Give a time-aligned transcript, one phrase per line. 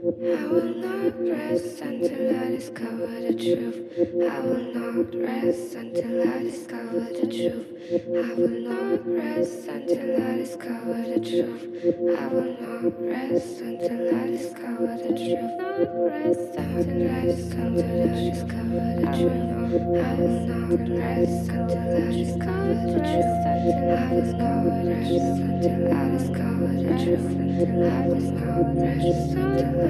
[0.00, 3.84] I will not rest until I discover the truth.
[4.00, 7.68] I will not rest until I discover the truth.
[7.92, 11.68] I will not rest until I discover the truth.
[12.16, 15.60] I will not rest until I discover the truth.
[16.16, 19.50] Rest until I discover the truth.
[19.60, 23.40] I will not rest until I discover the truth.
[23.44, 27.36] I will not rest until I discover the truth.
[27.60, 29.89] I will not rest until I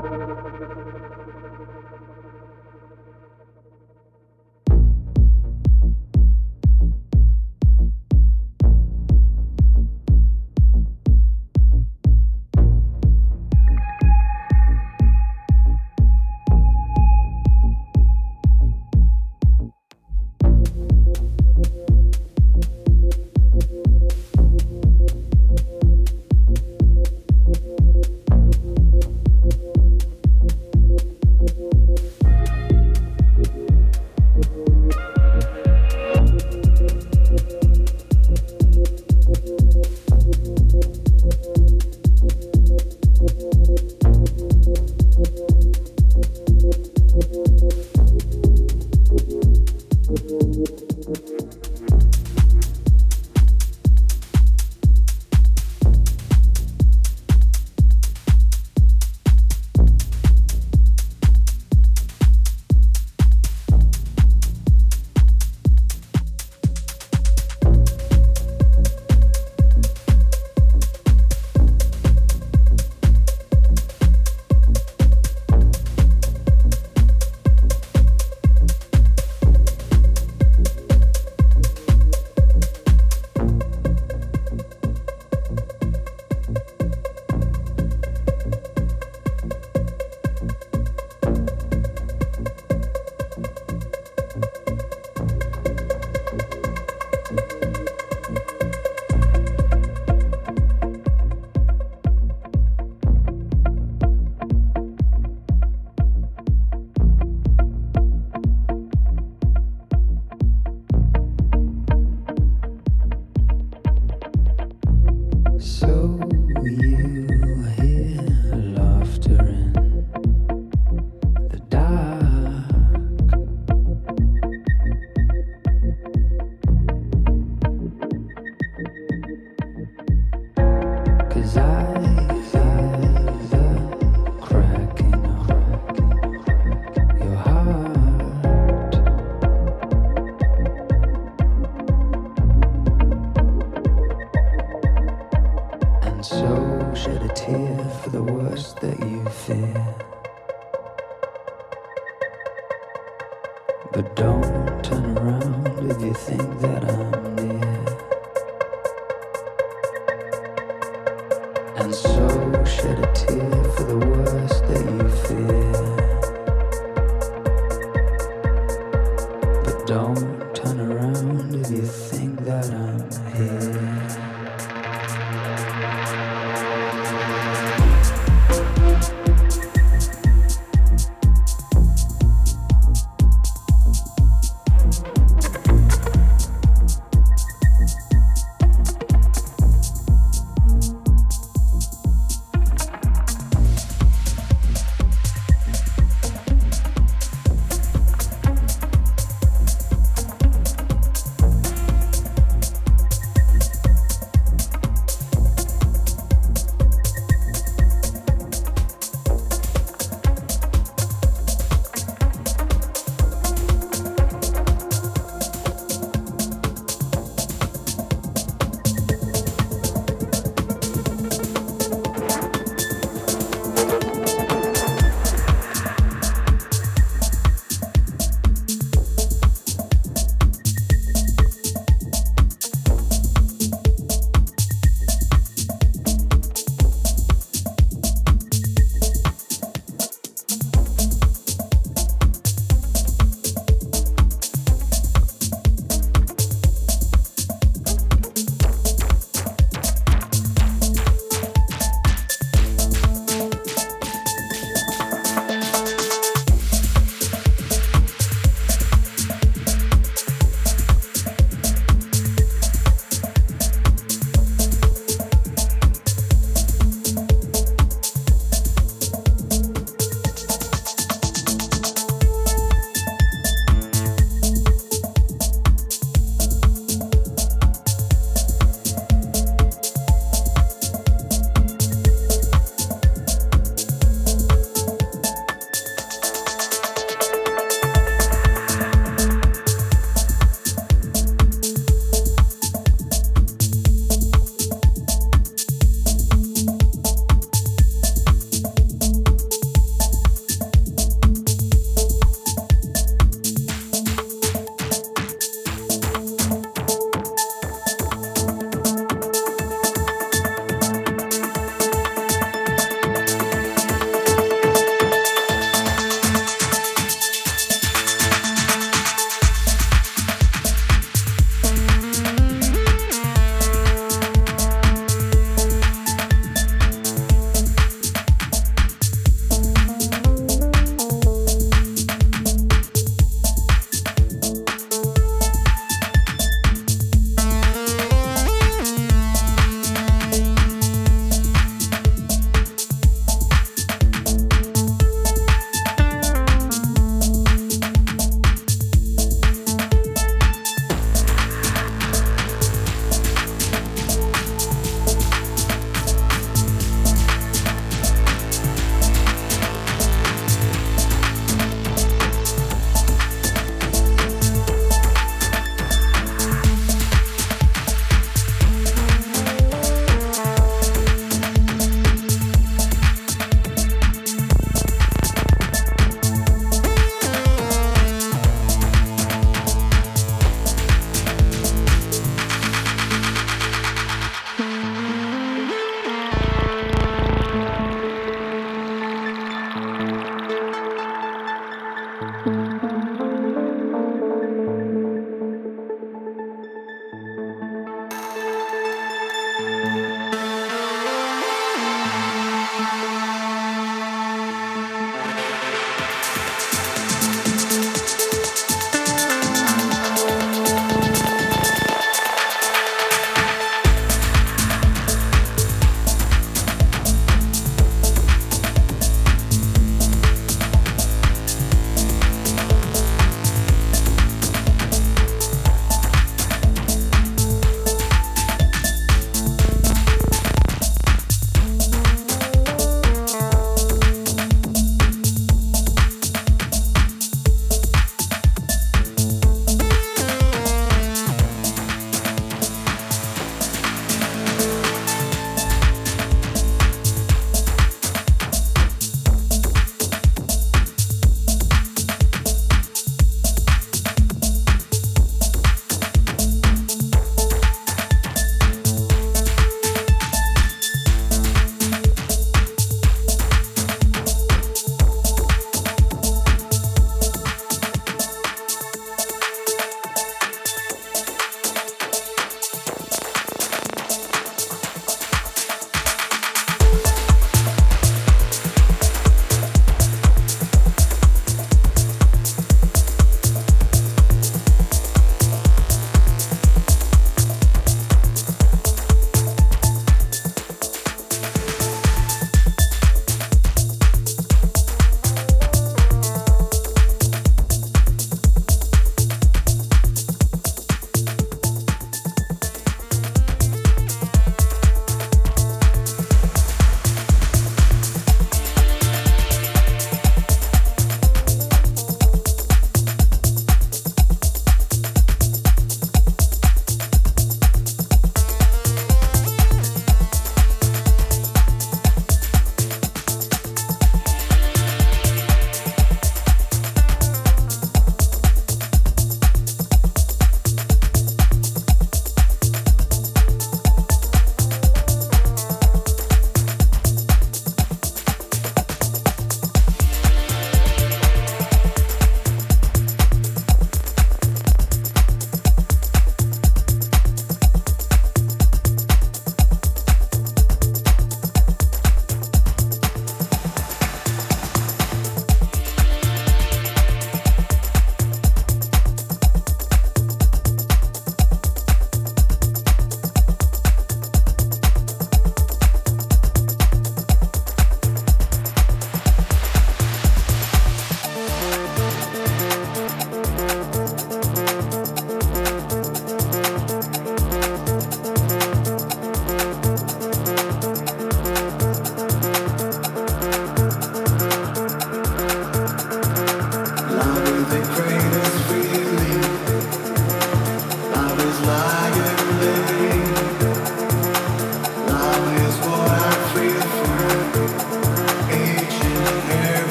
[156.37, 157.10] that I'm